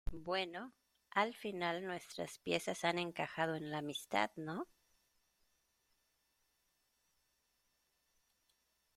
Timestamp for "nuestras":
1.85-2.39